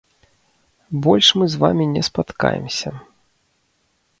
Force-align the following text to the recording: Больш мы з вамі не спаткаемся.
Больш 1.07 1.27
мы 1.41 1.45
з 1.55 1.61
вамі 1.65 1.85
не 1.93 2.03
спаткаемся. 2.09 2.89